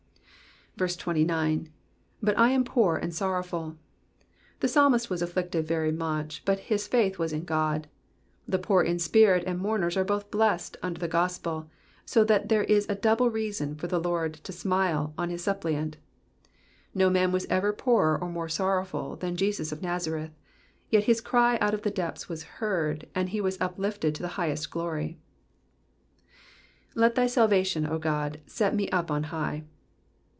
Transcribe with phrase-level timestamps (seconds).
[0.77, 1.69] 29.
[2.23, 3.75] ^^But I am poor and BorrowfuV^
[4.61, 7.87] The psalmist was afflicted very much, but his faith was in God.
[8.47, 11.69] The poor in spirit and mourners are both blessed under the gospel,
[12.03, 15.97] so that here is a double reason for the Lord to smile on his suppliant.
[16.95, 20.31] No man was ever poorer or more sorrowful than Jesus of Nazareth,
[20.89, 24.29] yet his cry out of the depths was heard, and he was uplifted to the
[24.29, 25.19] highest glory.
[26.95, 29.63] ^^Let thy salvation, 0 God, set me up on hiffh."